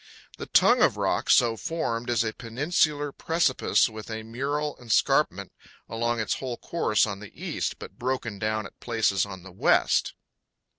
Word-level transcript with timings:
The 0.39 0.47
tongue 0.47 0.81
of 0.81 0.97
rock 0.97 1.29
so 1.29 1.55
formed 1.55 2.09
is 2.09 2.23
a 2.23 2.33
peninsular 2.33 3.11
precipice 3.11 3.87
with 3.87 4.09
a 4.09 4.23
mural 4.23 4.75
escarpment 4.83 5.51
along 5.87 6.19
its 6.19 6.37
whole 6.39 6.57
course 6.57 7.05
on 7.05 7.19
the 7.19 7.31
east, 7.39 7.77
but 7.77 7.99
broken 7.99 8.39
down 8.39 8.65
at 8.65 8.79
places 8.79 9.27
on 9.27 9.43
the 9.43 9.51
west. 9.51 10.15